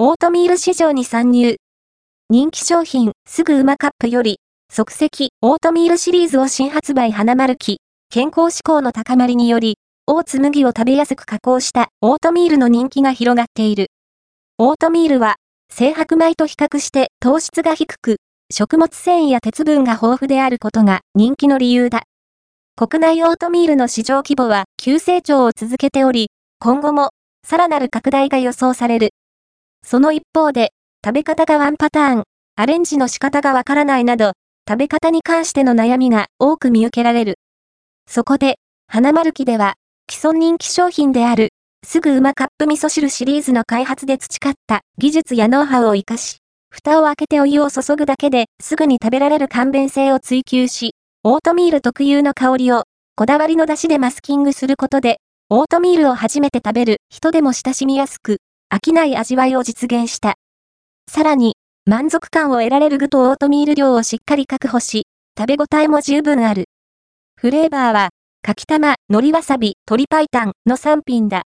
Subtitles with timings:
[0.00, 1.56] オートミール市場に参入。
[2.30, 4.38] 人気商品、すぐうまカップより、
[4.72, 7.78] 即席オートミールシリーズを新発売花丸期。
[8.08, 9.76] 健康志向の高まりにより、
[10.06, 13.88] オーツ麦を食べやすく加工したオートミールの人気が広がっている。
[14.58, 15.34] オートミールは、
[15.68, 18.18] 精白米と比較して糖質が低く、
[18.52, 22.04] 食物繊維や鉄分が豊富であることが人気の理由だ。
[22.76, 26.28] 国内オートミールの市場規模は急成長を続けており、
[26.60, 27.10] 今後も
[27.44, 29.10] さらなる拡大が予想される。
[29.90, 32.24] その一方で、食べ方がワンパターン、
[32.56, 34.32] アレンジの仕方がわからないなど、
[34.68, 37.38] 食べ方に関しての悩みが多く見受けられる。
[38.06, 38.56] そこで、
[38.86, 39.76] 花丸記では、
[40.10, 41.54] 既存人気商品である、
[41.86, 46.36] すぐうまカップ味噌汁シリーズの開発で培った技術やノウハウを活かし、
[46.70, 52.82] 蓋を開けてお湯を注ぐだけですぐに食べられる簡便性を追求し、オートミール特有の香りを、
[53.16, 55.16] こだわりの出汁でマスキングすることで、
[55.48, 58.36] オートミールを初めて食べる人でも親しみやすく、
[58.70, 60.34] 飽きない味わいを実現した。
[61.10, 61.54] さらに、
[61.86, 65.04] 満足感を得られる具とオートミール量をしっかり確保し、
[65.38, 66.66] 食べ応えも十分ある。
[67.36, 68.10] フレーバーは、
[68.42, 71.44] かきたま、海苔わさび、鶏白湯の3品だ。